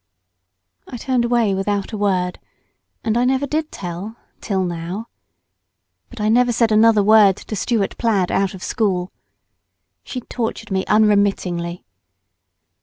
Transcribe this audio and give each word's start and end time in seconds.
I 0.87 0.97
turned 0.97 1.25
away 1.25 1.53
without 1.53 1.91
a 1.91 1.97
word, 1.99 2.39
and 3.03 3.15
I 3.15 3.23
never 3.23 3.45
did 3.45 3.71
tell—till 3.71 4.63
now. 4.63 5.05
But 6.09 6.19
I 6.19 6.27
never 6.27 6.51
said 6.51 6.71
another 6.71 7.03
word 7.03 7.37
to 7.37 7.55
Stuart 7.55 7.99
plaid 7.99 8.31
out 8.31 8.55
of 8.55 8.63
school. 8.63 9.11
She 10.03 10.21
tortured 10.21 10.71
me 10.71 10.83
unremittingly. 10.87 11.85